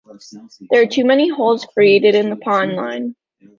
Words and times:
There 0.71 0.81
are 0.81 0.87
too 0.87 1.05
many 1.05 1.29
holes 1.29 1.63
created 1.63 2.15
in 2.15 2.31
the 2.31 2.35
Pawn 2.35 2.75
line. 2.75 3.15